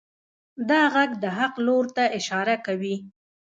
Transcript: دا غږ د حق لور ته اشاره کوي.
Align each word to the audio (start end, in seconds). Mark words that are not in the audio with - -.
دا 0.69 0.81
غږ 0.93 1.11
د 1.23 1.25
حق 1.37 1.53
لور 1.65 1.85
ته 1.95 2.03
اشاره 2.17 2.55
کوي. 2.65 2.95